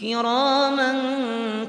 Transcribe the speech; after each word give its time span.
كراما 0.00 0.94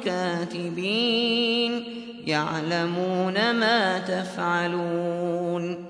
كاتبين 0.06 1.84
يعلمون 2.28 3.52
ما 3.52 4.00
تفعلون 4.00 5.86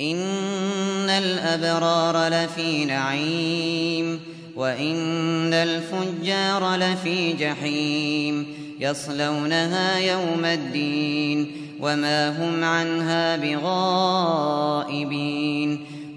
إن 0.00 1.08
الأبرار 1.08 2.28
لفي 2.28 2.84
نعيم 2.84 4.20
وإن 4.56 5.52
الفجار 5.52 6.76
لفي 6.76 7.32
جحيم 7.32 8.46
يصلونها 8.80 9.98
يوم 9.98 10.44
الدين 10.44 11.52
وما 11.80 12.28
هم 12.28 12.64
عنها 12.64 13.36
بغائبين 13.36 14.90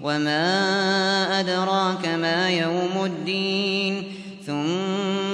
وما 0.02 1.40
أدراك 1.40 2.06
ما 2.06 2.50
يوم 2.50 3.04
الدين 3.04 4.23